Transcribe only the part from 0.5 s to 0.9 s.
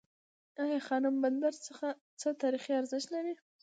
ای